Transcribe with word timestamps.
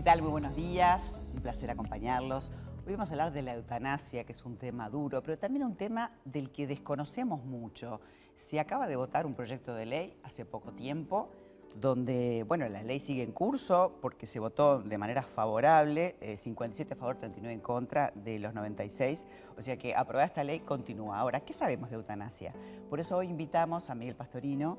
¿Qué 0.00 0.04
tal? 0.04 0.22
Muy 0.22 0.30
buenos 0.30 0.56
días, 0.56 1.22
un 1.34 1.42
placer 1.42 1.70
acompañarlos. 1.70 2.50
Hoy 2.86 2.94
vamos 2.94 3.10
a 3.10 3.12
hablar 3.12 3.32
de 3.34 3.42
la 3.42 3.52
eutanasia, 3.52 4.24
que 4.24 4.32
es 4.32 4.46
un 4.46 4.56
tema 4.56 4.88
duro, 4.88 5.22
pero 5.22 5.36
también 5.36 5.62
un 5.62 5.76
tema 5.76 6.12
del 6.24 6.50
que 6.50 6.66
desconocemos 6.66 7.44
mucho. 7.44 8.00
Se 8.34 8.58
acaba 8.58 8.86
de 8.86 8.96
votar 8.96 9.26
un 9.26 9.34
proyecto 9.34 9.74
de 9.74 9.84
ley 9.84 10.16
hace 10.22 10.46
poco 10.46 10.72
tiempo, 10.72 11.28
donde, 11.76 12.46
bueno, 12.48 12.66
la 12.70 12.82
ley 12.82 12.98
sigue 12.98 13.22
en 13.22 13.32
curso 13.32 13.98
porque 14.00 14.26
se 14.26 14.38
votó 14.38 14.80
de 14.80 14.96
manera 14.96 15.22
favorable, 15.22 16.16
57 16.34 16.90
eh, 16.90 16.96
a 16.96 16.96
favor, 16.98 17.16
39 17.16 17.52
en 17.52 17.60
contra 17.60 18.10
de 18.14 18.38
los 18.38 18.54
96, 18.54 19.26
o 19.58 19.60
sea 19.60 19.76
que 19.76 19.94
aprobada 19.94 20.24
esta 20.24 20.44
ley 20.44 20.60
continúa. 20.60 21.18
Ahora, 21.18 21.40
¿qué 21.40 21.52
sabemos 21.52 21.90
de 21.90 21.96
eutanasia? 21.96 22.54
Por 22.88 23.00
eso 23.00 23.18
hoy 23.18 23.28
invitamos 23.28 23.90
a 23.90 23.94
Miguel 23.94 24.16
Pastorino, 24.16 24.78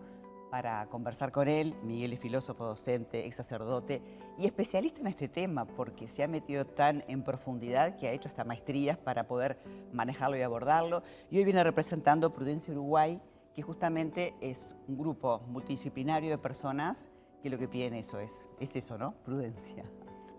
para 0.51 0.85
conversar 0.87 1.31
con 1.31 1.47
él. 1.47 1.75
Miguel 1.81 2.13
es 2.13 2.19
filósofo, 2.19 2.65
docente, 2.65 3.25
ex 3.25 3.37
sacerdote 3.37 4.01
y 4.37 4.45
especialista 4.45 4.99
en 4.99 5.07
este 5.07 5.29
tema 5.29 5.65
porque 5.65 6.07
se 6.09 6.23
ha 6.23 6.27
metido 6.27 6.65
tan 6.65 7.03
en 7.07 7.23
profundidad 7.23 7.97
que 7.97 8.09
ha 8.09 8.11
hecho 8.11 8.27
hasta 8.29 8.43
maestrías 8.43 8.97
para 8.97 9.27
poder 9.27 9.57
manejarlo 9.93 10.37
y 10.37 10.41
abordarlo. 10.41 11.01
Y 11.31 11.37
hoy 11.37 11.45
viene 11.45 11.63
representando 11.63 12.33
Prudencia 12.33 12.73
Uruguay, 12.73 13.19
que 13.55 13.61
justamente 13.61 14.35
es 14.41 14.75
un 14.87 14.97
grupo 14.97 15.41
multidisciplinario 15.47 16.29
de 16.29 16.37
personas 16.37 17.09
que 17.41 17.49
lo 17.49 17.57
que 17.57 17.67
piden 17.67 17.95
eso 17.95 18.19
es, 18.19 18.45
es 18.59 18.75
eso, 18.75 18.97
¿no? 18.97 19.13
Prudencia. 19.23 19.85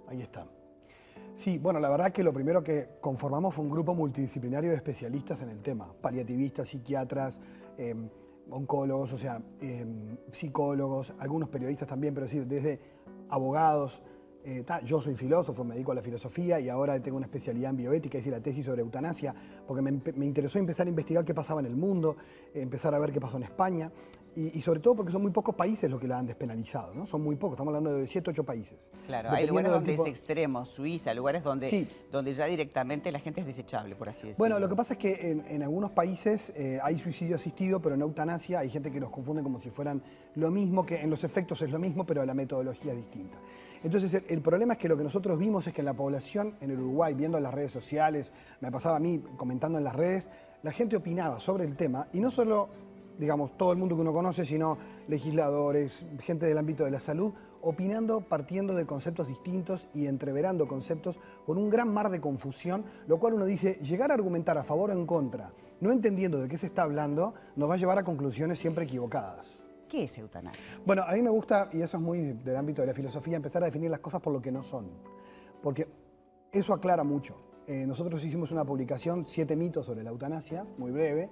Ahí 0.09 0.21
está. 0.21 0.47
Sí, 1.35 1.57
bueno, 1.57 1.81
la 1.81 1.89
verdad 1.89 2.13
que 2.13 2.23
lo 2.23 2.33
primero 2.33 2.63
que 2.63 2.91
conformamos 3.01 3.55
fue 3.55 3.65
un 3.65 3.71
grupo 3.71 3.95
multidisciplinario 3.95 4.71
de 4.71 4.77
especialistas 4.77 5.41
en 5.41 5.49
el 5.49 5.63
tema, 5.63 5.93
paliativistas, 6.03 6.69
psiquiatras, 6.69 7.41
em, 7.79 8.11
oncólogos, 8.51 9.13
o 9.13 9.19
sea, 9.19 9.41
em, 9.61 10.17
psicólogos, 10.31 11.15
algunos 11.19 11.49
periodistas 11.49 11.89
también, 11.89 12.15
pero 12.15 12.27
sí, 12.29 12.41
desde 12.41 12.81
abogados. 13.29 14.03
Eh, 14.45 14.65
yo 14.85 15.01
soy 15.01 15.15
filósofo, 15.15 15.63
me 15.65 15.75
dedico 15.75 15.93
a 15.93 15.95
la 15.95 16.03
filosofía 16.03 16.59
y 16.59 16.69
ahora 16.69 17.01
tengo 17.01 17.17
una 17.17 17.27
especialidad 17.27 17.71
en 17.71 17.77
bioética, 17.77 18.19
es 18.19 18.25
decir, 18.25 18.33
la 18.33 18.43
tesis 18.43 18.65
sobre 18.65 18.83
eutanasia, 18.83 19.35
porque 19.67 19.83
me, 19.83 19.93
me 20.17 20.27
interesó 20.27 20.59
empezar 20.59 20.87
a 20.87 20.91
investigar 20.91 21.25
qué 21.25 21.35
pasaba 21.35 21.61
en 21.61 21.67
el 21.67 21.77
mundo, 21.77 22.17
empezar 22.55 22.95
a 22.95 22.99
ver 22.99 23.13
qué 23.13 23.21
pasó 23.21 23.37
en 23.37 23.45
España. 23.45 23.91
Y, 24.35 24.63
sobre 24.63 24.81
todo 24.81 24.97
porque 24.97 25.13
son 25.13 25.21
muy 25.21 25.31
pocos 25.31 25.55
países 25.55 25.91
los 25.91 26.01
que 26.01 26.09
la 26.09 26.19
han 26.19 26.25
despenalizado, 26.27 26.95
¿no? 26.95 27.05
Son 27.05 27.21
muy 27.23 27.37
pocos, 27.37 27.55
estamos 27.55 27.75
hablando 27.75 27.99
de 27.99 28.09
7, 28.09 28.31
8 28.31 28.45
países. 28.45 28.79
Claro, 29.05 29.29
hay 29.31 29.47
lugares 29.47 29.71
donde 29.71 29.93
es 29.93 30.07
extremo, 30.07 30.65
Suiza, 30.65 31.13
lugares 31.13 31.45
donde, 31.45 31.87
donde 32.11 32.33
ya 32.33 32.47
directamente 32.47 33.13
la 33.13 33.19
gente 33.19 33.43
es 33.43 33.47
desechable, 33.47 33.95
por 33.95 34.09
así 34.09 34.29
decirlo. 34.29 34.39
Bueno, 34.39 34.59
lo 34.59 34.71
que 34.71 34.75
pasa 34.75 34.95
es 34.95 34.99
que 34.99 35.45
en, 35.47 35.63
algunos 35.63 35.91
países 35.91 36.51
eh, 36.57 36.79
hay 36.83 36.99
suicidio 36.99 37.37
asistido, 37.37 37.83
pero 37.83 37.95
en 37.95 38.01
eutanasia 38.01 38.61
hay 38.61 38.71
gente 38.71 38.91
que 38.91 39.01
los 39.01 39.11
confunde 39.11 39.43
como 39.43 39.61
si 39.61 39.69
fueran 39.69 40.03
lo 40.35 40.51
mismo, 40.51 40.87
que 40.87 41.03
en 41.03 41.11
los 41.11 41.25
efectos 41.25 41.61
es 41.61 41.71
lo 41.71 41.79
mismo, 41.79 42.07
pero 42.07 42.25
la 42.25 42.33
metodología 42.33 42.93
es 42.93 42.99
distinta. 42.99 43.37
Entonces, 43.85 44.15
el, 44.15 44.25
el, 44.29 44.41
problema 44.41 44.75
es 44.75 44.79
que 44.79 44.89
lo 44.89 44.97
que 44.97 45.05
nosotros 45.05 45.39
vimos 45.39 45.67
es 45.67 45.75
que 45.75 45.81
en 45.81 45.87
la 45.87 45.95
población 45.95 46.57
en 46.61 46.73
Uruguay, 46.73 47.15
viendo 47.15 47.39
las 47.41 47.53
redes 47.53 47.73
sociales, 47.73 48.33
me 48.61 48.71
pasaba 48.71 48.97
a 48.97 49.01
mí 49.01 49.23
comentando 49.37 49.79
en 49.79 49.85
las 49.85 49.97
redes, 49.97 50.29
la 50.63 50.71
gente 50.71 50.97
opinaba 50.97 51.41
sobre 51.41 51.65
el 51.65 51.77
tema 51.77 52.07
y 52.13 52.21
no 52.21 52.31
solo 52.31 52.69
digamos, 53.19 53.57
todo 53.57 53.73
el 53.73 53.79
mundo 53.79 53.95
que 53.95 54.03
uno 54.03 54.13
conoce, 54.13 54.45
sino 54.45 54.79
legisladores, 55.09 56.05
gente 56.21 56.47
del 56.47 56.59
ámbito 56.59 56.85
de 56.85 56.91
la 56.91 57.01
salud, 57.01 57.33
opinando 57.63 58.21
partiendo 58.21 58.75
de 58.75 58.87
conceptos 58.87 59.29
distintos 59.29 59.89
y 59.95 60.07
entreverando 60.07 60.67
conceptos 60.67 61.21
con 61.47 61.59
un 61.59 61.71
gran 61.71 61.93
mar 61.93 62.11
de 62.11 62.21
confusión, 62.21 62.85
lo 63.07 63.19
cual 63.19 63.35
uno 63.35 63.45
dice, 63.45 63.79
llegar 63.83 64.11
a 64.11 64.15
argumentar 64.15 64.59
a 64.59 64.65
favor 64.65 64.91
o 64.91 64.93
en 64.93 65.07
contra, 65.07 65.51
no 65.81 65.93
entendiendo 65.93 66.39
de 66.39 66.49
qué 66.49 66.59
se 66.59 66.67
está 66.67 66.83
hablando, 66.83 67.35
nos 67.57 67.71
va 67.71 67.75
a 67.75 67.79
llevar 67.79 67.99
a 67.99 68.05
conclusiones 68.05 68.59
siempre 68.59 68.85
equivocadas. 68.85 69.62
¿Qué 69.93 70.05
es 70.05 70.17
eutanasia? 70.17 70.71
Bueno, 70.87 71.03
a 71.03 71.13
mí 71.13 71.21
me 71.21 71.29
gusta, 71.29 71.69
y 71.71 71.83
eso 71.83 71.99
es 71.99 72.03
muy 72.03 72.33
del 72.33 72.57
ámbito 72.57 72.81
de 72.81 72.87
la 72.87 72.95
filosofía, 72.95 73.37
empezar 73.37 73.63
a 73.63 73.67
definir 73.67 73.91
las 73.91 74.01
cosas 74.01 74.23
por 74.23 74.33
lo 74.33 74.41
que 74.41 74.51
no 74.51 74.63
son. 74.63 74.89
Porque 75.63 75.87
eso 76.51 76.73
aclara 76.73 77.05
mucho. 77.05 77.37
Eh, 77.67 77.85
nosotros 77.87 78.25
hicimos 78.25 78.51
una 78.53 78.65
publicación, 78.65 79.27
Siete 79.27 79.55
mitos 79.55 79.85
sobre 79.85 80.03
la 80.03 80.09
eutanasia, 80.09 80.65
muy 80.79 80.93
breve, 80.93 81.29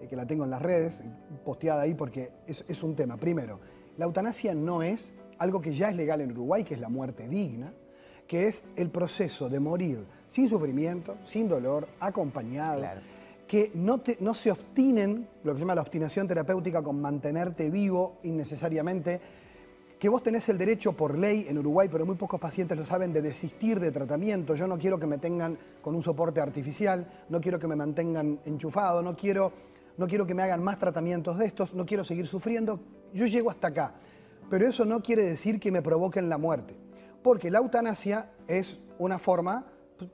eh, 0.00 0.06
que 0.06 0.14
la 0.14 0.28
tengo 0.28 0.44
en 0.44 0.50
las 0.50 0.62
redes, 0.62 1.02
posteada 1.44 1.82
ahí 1.82 1.94
porque 1.94 2.30
es, 2.46 2.82
un 2.84 2.94
tema. 2.94 3.16
Primero, 3.16 3.58
la 3.96 4.04
eutanasia 4.04 4.54
no 4.54 4.84
es 4.84 5.12
algo 5.38 5.60
que 5.60 5.72
ya 5.72 5.90
es 5.90 5.96
legal 5.96 6.20
en 6.20 6.30
Uruguay, 6.30 6.62
que 6.62 6.74
es 6.74 6.80
la 6.80 6.88
muerte 6.88 7.26
digna, 7.26 7.74
que 8.28 8.46
es 8.46 8.64
el 8.76 8.90
proceso 8.90 9.48
de 9.48 9.58
morir 9.58 10.06
sin 10.28 10.48
sufrimiento, 10.48 11.16
sin 11.24 11.48
dolor, 11.48 11.88
acompañado, 11.98 12.84
que 13.46 13.70
no, 13.74 14.02
se 14.34 14.50
obstinen, 14.50 15.28
lo 15.42 15.52
que 15.52 15.58
se 15.58 15.60
llama 15.60 15.74
la 15.74 15.82
obstinación 15.82 16.26
terapéutica 16.26 16.82
con 16.82 17.00
mantenerte 17.00 17.70
vivo 17.70 18.18
innecesariamente, 18.22 19.20
que 19.98 20.08
vos 20.08 20.22
tenés 20.22 20.48
el 20.48 20.58
derecho 20.58 20.92
por 20.92 21.18
ley 21.18 21.46
en 21.48 21.58
Uruguay, 21.58 21.88
pero 21.90 22.04
muy 22.04 22.16
pocos 22.16 22.40
pacientes 22.40 22.76
lo 22.76 22.84
saben, 22.84 23.12
de 23.12 23.22
desistir 23.22 23.80
de 23.80 23.90
tratamiento. 23.90 24.54
Yo 24.54 24.66
no 24.66 24.78
quiero 24.78 24.98
que 24.98 25.06
me 25.06 25.18
tengan 25.18 25.58
con 25.80 25.94
un 25.94 26.02
soporte 26.02 26.40
artificial, 26.40 27.24
no 27.28 27.40
quiero 27.40 27.58
que 27.58 27.68
me 27.68 27.76
mantengan 27.76 28.40
enchufado, 28.44 29.02
no 29.02 29.16
quiero 29.16 29.52
no 29.96 30.06
quiero 30.06 30.26
que 30.26 30.34
me 30.34 30.42
hagan 30.42 30.62
más 30.62 30.78
tratamientos 30.78 31.38
de 31.38 31.46
estos, 31.46 31.74
no 31.74 31.86
quiero 31.86 32.04
seguir 32.04 32.26
sufriendo, 32.26 32.80
yo 33.12 33.26
llego 33.26 33.50
hasta 33.50 33.68
acá. 33.68 33.94
Pero 34.50 34.66
eso 34.66 34.84
no 34.84 35.02
quiere 35.02 35.22
decir 35.22 35.60
que 35.60 35.72
me 35.72 35.82
provoquen 35.82 36.28
la 36.28 36.38
muerte, 36.38 36.76
porque 37.22 37.50
la 37.50 37.58
eutanasia 37.58 38.32
es 38.46 38.78
una 38.98 39.18
forma, 39.18 39.66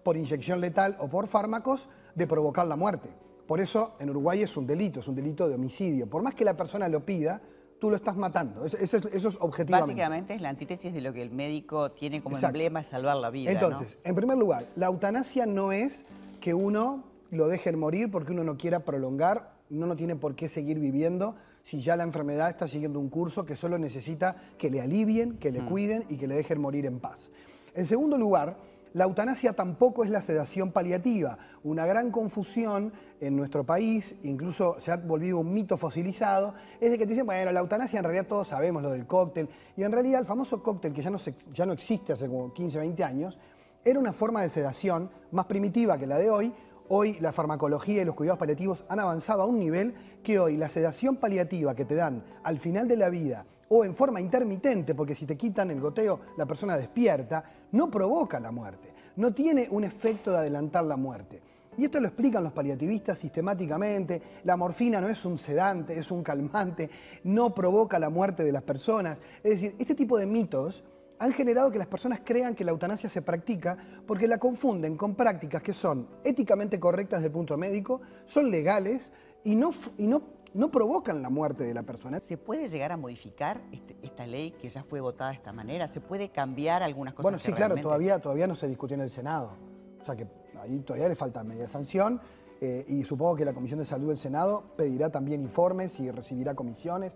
por 0.02 0.16
inyección 0.16 0.60
letal 0.60 0.96
o 1.00 1.08
por 1.08 1.26
fármacos, 1.26 1.88
de 2.14 2.26
provocar 2.26 2.66
la 2.66 2.76
muerte. 2.76 3.08
Por 3.46 3.60
eso 3.60 3.94
en 3.98 4.10
Uruguay 4.10 4.42
es 4.42 4.56
un 4.56 4.66
delito, 4.66 5.00
es 5.00 5.08
un 5.08 5.14
delito 5.14 5.48
de 5.48 5.54
homicidio. 5.54 6.08
Por 6.08 6.22
más 6.22 6.34
que 6.34 6.44
la 6.44 6.56
persona 6.56 6.88
lo 6.88 7.04
pida, 7.04 7.40
tú 7.80 7.90
lo 7.90 7.96
estás 7.96 8.16
matando. 8.16 8.64
Eso, 8.64 8.76
es 8.76 9.24
objetivamente. 9.40 9.92
Básicamente 9.92 10.34
es 10.34 10.40
la 10.40 10.50
antítesis 10.50 10.92
de 10.92 11.00
lo 11.00 11.12
que 11.12 11.22
el 11.22 11.30
médico 11.30 11.90
tiene 11.92 12.22
como 12.22 12.38
emblema, 12.38 12.80
es 12.80 12.86
salvar 12.86 13.16
la 13.16 13.30
vida. 13.30 13.50
Entonces, 13.50 13.98
en 14.04 14.14
primer 14.14 14.38
lugar, 14.38 14.66
la 14.76 14.86
eutanasia 14.86 15.46
no 15.46 15.72
es 15.72 16.04
que 16.40 16.54
uno 16.54 17.04
lo 17.30 17.48
dejen 17.48 17.78
morir 17.78 18.10
porque 18.10 18.32
uno 18.32 18.44
no 18.44 18.56
quiera 18.56 18.80
prolongar 18.80 19.60
uno 19.70 19.86
no 19.86 19.96
tiene 19.96 20.16
por 20.16 20.34
qué 20.34 20.48
seguir 20.48 20.78
viviendo 20.78 21.36
si 21.62 21.80
ya 21.80 21.96
la 21.96 22.02
enfermedad 22.02 22.48
está 22.48 22.66
siguiendo 22.66 22.98
un 22.98 23.08
curso 23.08 23.44
que 23.44 23.56
solo 23.56 23.78
necesita 23.78 24.36
que 24.58 24.70
le 24.70 24.80
alivien, 24.80 25.38
que 25.38 25.52
le 25.52 25.62
mm. 25.62 25.66
cuiden 25.66 26.04
y 26.08 26.16
que 26.16 26.26
le 26.26 26.34
dejen 26.34 26.60
morir 26.60 26.86
en 26.86 26.98
paz. 26.98 27.30
En 27.74 27.86
segundo 27.86 28.18
lugar, 28.18 28.56
la 28.92 29.04
eutanasia 29.04 29.52
tampoco 29.52 30.04
es 30.04 30.10
la 30.10 30.20
sedación 30.20 30.72
paliativa. 30.72 31.38
Una 31.62 31.86
gran 31.86 32.10
confusión 32.10 32.92
en 33.20 33.36
nuestro 33.36 33.64
país, 33.64 34.14
incluso 34.22 34.76
se 34.80 34.90
ha 34.90 34.96
volvido 34.96 35.38
un 35.38 35.52
mito 35.52 35.76
fosilizado, 35.76 36.54
es 36.80 36.90
de 36.90 36.98
que 36.98 37.04
te 37.04 37.10
dicen, 37.10 37.26
bueno, 37.26 37.52
la 37.52 37.60
eutanasia 37.60 37.98
en 37.98 38.04
realidad 38.04 38.26
todos 38.26 38.48
sabemos 38.48 38.82
lo 38.82 38.90
del 38.90 39.06
cóctel, 39.06 39.48
y 39.76 39.82
en 39.82 39.92
realidad 39.92 40.20
el 40.20 40.26
famoso 40.26 40.62
cóctel 40.62 40.92
que 40.92 41.02
ya 41.02 41.10
no, 41.10 41.18
ya 41.52 41.66
no 41.66 41.72
existe 41.72 42.12
hace 42.12 42.26
como 42.26 42.52
15, 42.52 42.78
20 42.78 43.04
años, 43.04 43.38
era 43.84 43.98
una 43.98 44.12
forma 44.12 44.42
de 44.42 44.48
sedación 44.48 45.10
más 45.30 45.46
primitiva 45.46 45.96
que 45.96 46.06
la 46.06 46.18
de 46.18 46.30
hoy, 46.30 46.54
Hoy 46.92 47.16
la 47.20 47.32
farmacología 47.32 48.02
y 48.02 48.04
los 48.04 48.16
cuidados 48.16 48.40
paliativos 48.40 48.84
han 48.88 48.98
avanzado 48.98 49.42
a 49.42 49.46
un 49.46 49.60
nivel 49.60 49.94
que 50.24 50.40
hoy 50.40 50.56
la 50.56 50.68
sedación 50.68 51.18
paliativa 51.18 51.72
que 51.72 51.84
te 51.84 51.94
dan 51.94 52.24
al 52.42 52.58
final 52.58 52.88
de 52.88 52.96
la 52.96 53.08
vida 53.08 53.46
o 53.68 53.84
en 53.84 53.94
forma 53.94 54.20
intermitente, 54.20 54.96
porque 54.96 55.14
si 55.14 55.24
te 55.24 55.36
quitan 55.36 55.70
el 55.70 55.80
goteo 55.80 56.18
la 56.36 56.46
persona 56.46 56.76
despierta, 56.76 57.44
no 57.72 57.90
provoca 57.90 58.40
la 58.40 58.50
muerte, 58.50 58.92
no 59.16 59.32
tiene 59.32 59.68
un 59.70 59.84
efecto 59.84 60.30
de 60.32 60.38
adelantar 60.38 60.84
la 60.84 60.96
muerte. 60.96 61.42
Y 61.78 61.84
esto 61.84 62.00
lo 62.00 62.08
explican 62.08 62.42
los 62.42 62.52
paliativistas 62.52 63.18
sistemáticamente. 63.18 64.20
La 64.44 64.56
morfina 64.56 65.00
no 65.00 65.08
es 65.08 65.24
un 65.24 65.38
sedante, 65.38 65.98
es 65.98 66.10
un 66.10 66.22
calmante, 66.22 66.90
no 67.24 67.54
provoca 67.54 67.98
la 67.98 68.10
muerte 68.10 68.44
de 68.44 68.52
las 68.52 68.62
personas. 68.62 69.18
Es 69.42 69.50
decir, 69.50 69.76
este 69.78 69.94
tipo 69.94 70.18
de 70.18 70.26
mitos 70.26 70.84
han 71.20 71.32
generado 71.32 71.70
que 71.70 71.78
las 71.78 71.86
personas 71.86 72.20
crean 72.24 72.54
que 72.54 72.64
la 72.64 72.72
eutanasia 72.72 73.08
se 73.08 73.22
practica 73.22 73.76
porque 74.06 74.26
la 74.26 74.38
confunden 74.38 74.96
con 74.96 75.14
prácticas 75.14 75.62
que 75.62 75.72
son 75.72 76.08
éticamente 76.24 76.80
correctas 76.80 77.20
desde 77.20 77.28
el 77.28 77.32
punto 77.32 77.56
médico, 77.56 78.00
son 78.26 78.50
legales 78.50 79.12
y 79.44 79.54
no, 79.54 79.70
y 79.98 80.06
no, 80.06 80.22
no 80.54 80.70
provocan 80.70 81.22
la 81.22 81.30
muerte 81.30 81.64
de 81.64 81.74
la 81.74 81.82
persona. 81.82 82.20
¿Se 82.20 82.36
puede 82.36 82.68
llegar 82.68 82.92
a 82.92 82.96
modificar 82.96 83.60
este, 83.72 83.96
esta 84.02 84.26
ley 84.26 84.52
que 84.52 84.68
ya 84.68 84.82
fue 84.82 85.00
votada 85.00 85.30
de 85.30 85.36
esta 85.36 85.52
manera? 85.52 85.88
¿Se 85.88 86.00
puede 86.00 86.30
cambiar 86.30 86.82
algunas 86.82 87.14
cosas? 87.14 87.24
Bueno, 87.24 87.38
sí, 87.38 87.52
claro, 87.52 87.76
todavía, 87.76 88.18
todavía 88.18 88.46
no 88.46 88.56
se 88.56 88.68
discutió 88.68 88.94
en 88.94 89.02
el 89.02 89.10
Senado. 89.10 89.52
O 90.00 90.04
sea 90.04 90.16
que 90.16 90.26
ahí 90.60 90.78
todavía 90.80 91.08
le 91.08 91.16
falta 91.16 91.44
media 91.44 91.68
sanción. 91.68 92.20
Eh, 92.60 92.84
y 92.88 93.04
supongo 93.04 93.36
que 93.36 93.44
la 93.44 93.54
Comisión 93.54 93.78
de 93.78 93.86
Salud 93.86 94.08
del 94.08 94.18
Senado 94.18 94.64
pedirá 94.76 95.10
también 95.10 95.40
informes 95.40 95.98
y 95.98 96.10
recibirá 96.10 96.54
comisiones. 96.54 97.14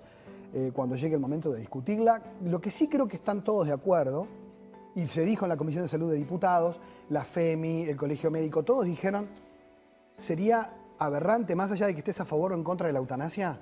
Eh, 0.56 0.70
cuando 0.72 0.94
llegue 0.94 1.16
el 1.16 1.20
momento 1.20 1.50
de 1.50 1.58
discutirla. 1.58 2.22
Lo 2.44 2.60
que 2.60 2.70
sí 2.70 2.86
creo 2.86 3.08
que 3.08 3.16
están 3.16 3.42
todos 3.42 3.66
de 3.66 3.72
acuerdo, 3.72 4.28
y 4.94 5.08
se 5.08 5.24
dijo 5.24 5.44
en 5.44 5.48
la 5.48 5.56
Comisión 5.56 5.82
de 5.82 5.88
Salud 5.88 6.12
de 6.12 6.16
Diputados, 6.16 6.80
la 7.08 7.24
FEMI, 7.24 7.88
el 7.88 7.96
Colegio 7.96 8.30
Médico, 8.30 8.62
todos 8.62 8.84
dijeron, 8.84 9.28
sería 10.16 10.72
aberrante, 10.98 11.54
más 11.54 11.70
allá 11.70 11.86
de 11.86 11.94
que 11.94 12.00
estés 12.00 12.20
a 12.20 12.24
favor 12.24 12.52
o 12.52 12.54
en 12.54 12.64
contra 12.64 12.86
de 12.86 12.92
la 12.92 12.98
eutanasia, 12.98 13.60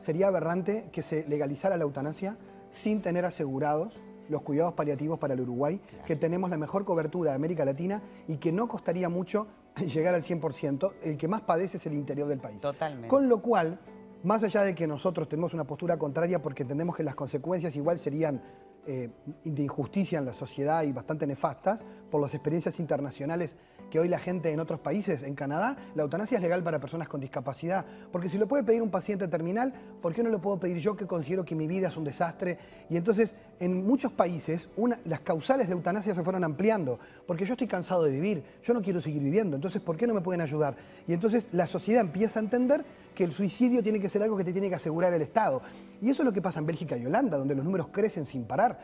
sería 0.00 0.28
aberrante 0.28 0.88
que 0.92 1.02
se 1.02 1.26
legalizara 1.28 1.76
la 1.76 1.84
eutanasia 1.84 2.36
sin 2.70 3.02
tener 3.02 3.24
asegurados 3.24 3.98
los 4.28 4.42
cuidados 4.42 4.74
paliativos 4.74 5.18
para 5.18 5.34
el 5.34 5.40
Uruguay, 5.40 5.80
que 6.06 6.16
tenemos 6.16 6.50
la 6.50 6.58
mejor 6.58 6.84
cobertura 6.84 7.30
de 7.30 7.36
América 7.36 7.64
Latina 7.64 8.02
y 8.26 8.36
que 8.36 8.52
no 8.52 8.68
costaría 8.68 9.08
mucho 9.08 9.46
llegar 9.86 10.14
al 10.14 10.22
100%. 10.22 10.92
El 11.02 11.16
que 11.16 11.28
más 11.28 11.40
padece 11.42 11.78
es 11.78 11.86
el 11.86 11.94
interior 11.94 12.28
del 12.28 12.38
país. 12.38 12.60
Totalmente. 12.60 13.08
Con 13.08 13.28
lo 13.28 13.40
cual, 13.40 13.78
más 14.22 14.42
allá 14.42 14.62
de 14.62 14.74
que 14.74 14.86
nosotros 14.86 15.28
tenemos 15.28 15.54
una 15.54 15.64
postura 15.64 15.98
contraria 15.98 16.42
porque 16.42 16.62
entendemos 16.62 16.96
que 16.96 17.02
las 17.02 17.14
consecuencias 17.14 17.74
igual 17.76 17.98
serían 17.98 18.42
eh, 18.86 19.10
de 19.44 19.62
injusticia 19.62 20.18
en 20.18 20.26
la 20.26 20.32
sociedad 20.32 20.82
y 20.82 20.92
bastante 20.92 21.26
nefastas 21.26 21.84
por 22.10 22.20
las 22.20 22.34
experiencias 22.34 22.78
internacionales 22.80 23.56
que 23.90 23.98
hoy 23.98 24.08
la 24.08 24.18
gente 24.18 24.50
en 24.50 24.60
otros 24.60 24.80
países, 24.80 25.22
en 25.22 25.34
Canadá, 25.34 25.76
la 25.94 26.02
eutanasia 26.02 26.36
es 26.36 26.42
legal 26.42 26.62
para 26.62 26.78
personas 26.78 27.08
con 27.08 27.20
discapacidad. 27.20 27.84
Porque 28.12 28.28
si 28.28 28.38
lo 28.38 28.46
puede 28.46 28.64
pedir 28.64 28.82
un 28.82 28.90
paciente 28.90 29.28
terminal, 29.28 29.72
¿por 30.02 30.14
qué 30.14 30.22
no 30.22 30.30
lo 30.30 30.40
puedo 30.40 30.58
pedir 30.58 30.78
yo 30.78 30.96
que 30.96 31.06
considero 31.06 31.44
que 31.44 31.54
mi 31.54 31.66
vida 31.66 31.88
es 31.88 31.96
un 31.96 32.04
desastre? 32.04 32.58
Y 32.90 32.96
entonces, 32.96 33.34
en 33.60 33.86
muchos 33.86 34.12
países, 34.12 34.68
las 35.04 35.20
causales 35.20 35.68
de 35.68 35.74
eutanasia 35.74 36.14
se 36.14 36.22
fueron 36.22 36.44
ampliando. 36.44 36.98
Porque 37.26 37.44
yo 37.44 37.54
estoy 37.54 37.66
cansado 37.66 38.04
de 38.04 38.10
vivir, 38.10 38.42
yo 38.62 38.74
no 38.74 38.82
quiero 38.82 39.00
seguir 39.00 39.22
viviendo, 39.22 39.56
entonces, 39.56 39.80
¿por 39.80 39.96
qué 39.96 40.06
no 40.06 40.14
me 40.14 40.20
pueden 40.20 40.40
ayudar? 40.40 40.76
Y 41.06 41.12
entonces 41.12 41.48
la 41.52 41.66
sociedad 41.66 42.00
empieza 42.00 42.40
a 42.40 42.42
entender 42.42 42.84
que 43.14 43.24
el 43.24 43.32
suicidio 43.32 43.82
tiene 43.82 44.00
que 44.00 44.08
ser 44.08 44.22
algo 44.22 44.36
que 44.36 44.44
te 44.44 44.52
tiene 44.52 44.68
que 44.68 44.76
asegurar 44.76 45.12
el 45.12 45.22
Estado. 45.22 45.60
Y 46.00 46.10
eso 46.10 46.22
es 46.22 46.26
lo 46.26 46.32
que 46.32 46.40
pasa 46.40 46.60
en 46.60 46.66
Bélgica 46.66 46.96
y 46.96 47.04
Holanda, 47.04 47.36
donde 47.36 47.54
los 47.54 47.64
números 47.64 47.88
crecen 47.90 48.24
sin 48.24 48.44
parar. 48.44 48.78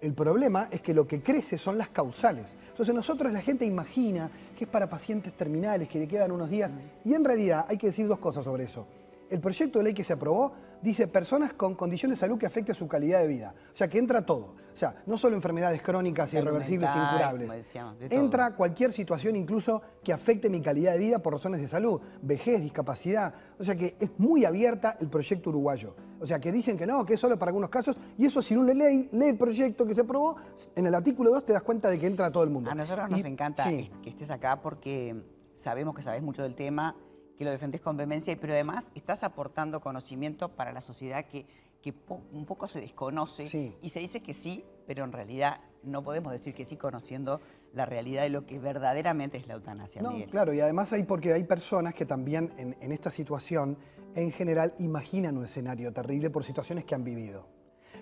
El 0.00 0.14
problema 0.14 0.68
es 0.70 0.80
que 0.80 0.94
lo 0.94 1.06
que 1.06 1.22
crece 1.22 1.58
son 1.58 1.76
las 1.76 1.90
causales. 1.90 2.56
Entonces 2.68 2.94
nosotros 2.94 3.32
la 3.32 3.42
gente 3.42 3.66
imagina 3.66 4.30
que 4.56 4.64
es 4.64 4.70
para 4.70 4.88
pacientes 4.88 5.34
terminales, 5.34 5.88
que 5.88 5.98
le 5.98 6.08
quedan 6.08 6.32
unos 6.32 6.48
días, 6.48 6.72
y 7.04 7.12
en 7.14 7.24
realidad 7.24 7.66
hay 7.68 7.76
que 7.76 7.88
decir 7.88 8.08
dos 8.08 8.18
cosas 8.18 8.44
sobre 8.44 8.64
eso. 8.64 8.86
El 9.30 9.40
proyecto 9.40 9.78
de 9.78 9.84
ley 9.84 9.94
que 9.94 10.04
se 10.04 10.12
aprobó 10.12 10.52
dice 10.82 11.06
personas 11.06 11.52
con 11.52 11.74
condiciones 11.74 12.18
de 12.18 12.20
salud 12.20 12.38
que 12.38 12.46
afecte 12.46 12.74
su 12.74 12.88
calidad 12.88 13.20
de 13.20 13.28
vida. 13.28 13.54
O 13.72 13.76
sea, 13.76 13.88
que 13.88 13.98
entra 13.98 14.26
todo. 14.26 14.56
O 14.74 14.76
sea, 14.76 15.02
no 15.06 15.18
solo 15.18 15.36
enfermedades 15.36 15.82
crónicas, 15.82 16.32
irreversibles, 16.34 16.90
incurables. 16.90 17.76
entra 18.08 18.56
cualquier 18.56 18.92
situación 18.92 19.36
incluso 19.36 19.82
que 20.02 20.12
afecte 20.12 20.48
mi 20.48 20.60
calidad 20.60 20.92
de 20.92 20.98
vida 20.98 21.18
por 21.18 21.34
razones 21.34 21.60
de 21.60 21.68
salud, 21.68 22.00
vejez, 22.22 22.62
discapacidad. 22.62 23.34
O 23.58 23.64
sea 23.64 23.76
que 23.76 23.96
es 24.00 24.10
muy 24.18 24.44
abierta 24.44 24.96
el 25.00 25.08
proyecto 25.08 25.50
uruguayo. 25.50 25.94
O 26.18 26.26
sea, 26.26 26.40
que 26.40 26.50
dicen 26.50 26.76
que 26.76 26.86
no, 26.86 27.04
que 27.04 27.14
es 27.14 27.20
solo 27.20 27.38
para 27.38 27.50
algunos 27.50 27.70
casos, 27.70 27.98
y 28.18 28.26
eso 28.26 28.42
si 28.42 28.56
uno 28.56 28.72
lee, 28.72 29.08
lee 29.12 29.28
el 29.28 29.38
proyecto 29.38 29.86
que 29.86 29.94
se 29.94 30.02
aprobó, 30.02 30.36
en 30.74 30.86
el 30.86 30.94
artículo 30.94 31.30
2 31.30 31.46
te 31.46 31.52
das 31.52 31.62
cuenta 31.62 31.88
de 31.88 31.98
que 31.98 32.06
entra 32.06 32.30
todo 32.30 32.42
el 32.42 32.50
mundo. 32.50 32.70
A 32.70 32.74
nosotros 32.74 33.10
nos 33.10 33.24
encanta 33.24 33.64
que 33.64 33.90
estés 34.04 34.30
acá 34.30 34.60
porque 34.60 35.14
sabemos 35.54 35.94
que 35.94 36.02
sabes 36.02 36.22
mucho 36.22 36.42
del 36.42 36.54
tema 36.54 36.96
que 37.40 37.46
lo 37.46 37.52
defendés 37.52 37.80
con 37.80 37.96
vehemencia, 37.96 38.36
pero 38.38 38.52
además 38.52 38.90
estás 38.94 39.22
aportando 39.22 39.80
conocimiento 39.80 40.50
para 40.50 40.74
la 40.74 40.82
sociedad 40.82 41.24
que, 41.24 41.46
que 41.80 41.94
un 42.08 42.44
poco 42.44 42.68
se 42.68 42.82
desconoce 42.82 43.76
y 43.80 43.88
se 43.88 43.98
dice 43.98 44.20
que 44.20 44.34
sí, 44.34 44.62
pero 44.86 45.04
en 45.04 45.12
realidad 45.12 45.58
no 45.82 46.02
podemos 46.02 46.32
decir 46.32 46.52
que 46.52 46.66
sí 46.66 46.76
conociendo 46.76 47.40
la 47.72 47.86
realidad 47.86 48.24
de 48.24 48.28
lo 48.28 48.44
que 48.44 48.58
verdaderamente 48.58 49.38
es 49.38 49.46
la 49.46 49.54
eutanasia. 49.54 50.02
No, 50.02 50.12
claro, 50.30 50.52
y 50.52 50.60
además 50.60 50.92
hay 50.92 51.04
porque 51.04 51.32
hay 51.32 51.44
personas 51.44 51.94
que 51.94 52.04
también 52.04 52.52
en, 52.58 52.92
esta 52.92 53.10
situación 53.10 53.78
en 54.14 54.32
general 54.32 54.74
imaginan 54.78 55.38
un 55.38 55.46
escenario 55.46 55.94
terrible 55.94 56.28
por 56.28 56.44
situaciones 56.44 56.84
que 56.84 56.94
han 56.94 57.04
vivido 57.04 57.46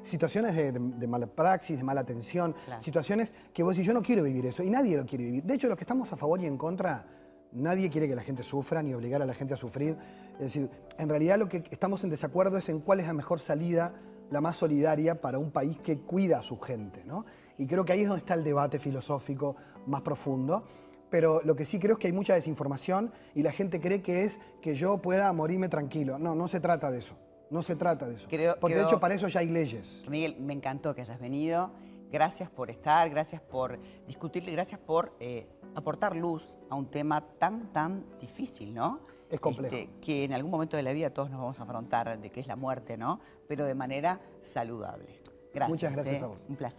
situaciones 0.02 0.56
de, 0.56 1.06
mala 1.06 1.26
praxis, 1.26 1.78
de 1.78 1.84
mala 1.84 2.00
atención, 2.00 2.54
situaciones 2.80 3.34
que 3.52 3.62
vos 3.62 3.74
decís, 3.74 3.86
yo 3.86 3.92
no 3.92 4.00
quiero 4.00 4.22
vivir 4.22 4.46
eso, 4.46 4.62
y 4.62 4.70
nadie 4.70 4.96
lo 4.96 5.04
quiere 5.04 5.24
vivir. 5.24 5.44
De 5.44 5.54
hecho, 5.54 5.68
los 5.68 5.76
que 5.76 5.84
estamos 5.84 6.10
a 6.12 6.16
favor 6.16 6.40
y 6.40 6.46
en 6.46 6.56
contra 6.56 7.04
Nadie 7.52 7.90
quiere 7.90 8.08
que 8.08 8.14
la 8.14 8.22
gente 8.22 8.42
sufra 8.42 8.82
ni 8.82 8.94
obligar 8.94 9.22
a 9.22 9.26
la 9.26 9.34
gente 9.34 9.54
a 9.54 9.56
sufrir. 9.56 9.96
Es 10.34 10.40
decir, 10.40 10.70
en 10.98 11.08
realidad 11.08 11.38
lo 11.38 11.48
que 11.48 11.64
estamos 11.70 12.04
en 12.04 12.10
desacuerdo 12.10 12.58
es 12.58 12.68
en 12.68 12.80
cuál 12.80 13.00
es 13.00 13.06
la 13.06 13.14
mejor 13.14 13.40
salida, 13.40 13.94
la 14.30 14.40
más 14.40 14.56
solidaria 14.56 15.20
para 15.20 15.38
un 15.38 15.50
país 15.50 15.78
que 15.78 15.98
cuida 15.98 16.38
a 16.38 16.42
su 16.42 16.58
gente. 16.58 17.02
¿no? 17.04 17.24
Y 17.56 17.66
creo 17.66 17.84
que 17.84 17.92
ahí 17.92 18.02
es 18.02 18.08
donde 18.08 18.20
está 18.20 18.34
el 18.34 18.44
debate 18.44 18.78
filosófico 18.78 19.56
más 19.86 20.02
profundo. 20.02 20.62
Pero 21.10 21.40
lo 21.42 21.56
que 21.56 21.64
sí 21.64 21.78
creo 21.78 21.94
es 21.94 21.98
que 21.98 22.08
hay 22.08 22.12
mucha 22.12 22.34
desinformación 22.34 23.12
y 23.34 23.42
la 23.42 23.50
gente 23.50 23.80
cree 23.80 24.02
que 24.02 24.24
es 24.24 24.38
que 24.60 24.74
yo 24.74 24.98
pueda 24.98 25.32
morirme 25.32 25.70
tranquilo. 25.70 26.18
No, 26.18 26.34
no 26.34 26.48
se 26.48 26.60
trata 26.60 26.90
de 26.90 26.98
eso. 26.98 27.16
No 27.50 27.62
se 27.62 27.76
trata 27.76 28.06
de 28.06 28.16
eso. 28.16 28.28
Porque 28.60 28.76
de 28.76 28.82
hecho 28.82 29.00
para 29.00 29.14
eso 29.14 29.26
ya 29.28 29.40
hay 29.40 29.48
leyes. 29.48 30.04
Miguel, 30.08 30.36
me 30.38 30.52
encantó 30.52 30.94
que 30.94 31.00
hayas 31.00 31.18
venido. 31.18 31.72
Gracias 32.10 32.48
por 32.48 32.70
estar, 32.70 33.08
gracias 33.10 33.42
por 33.42 33.78
discutirle, 34.06 34.52
gracias 34.52 34.80
por 34.80 35.14
eh, 35.20 35.46
aportar 35.74 36.16
luz 36.16 36.56
a 36.70 36.74
un 36.74 36.86
tema 36.86 37.20
tan, 37.20 37.72
tan 37.72 38.04
difícil, 38.20 38.74
¿no? 38.74 39.00
Es 39.30 39.40
complejo. 39.40 39.74
Este, 39.74 39.90
que 40.00 40.24
en 40.24 40.32
algún 40.32 40.50
momento 40.50 40.76
de 40.76 40.82
la 40.82 40.92
vida 40.92 41.10
todos 41.10 41.30
nos 41.30 41.40
vamos 41.40 41.60
a 41.60 41.62
afrontar, 41.62 42.18
de 42.18 42.30
que 42.30 42.40
es 42.40 42.46
la 42.46 42.56
muerte, 42.56 42.96
¿no? 42.96 43.20
Pero 43.46 43.66
de 43.66 43.74
manera 43.74 44.20
saludable. 44.40 45.20
Gracias. 45.52 45.68
Muchas 45.68 45.92
gracias 45.92 46.22
¿eh? 46.22 46.24
a 46.24 46.28
vos. 46.28 46.38
Un 46.48 46.56
placer. 46.56 46.76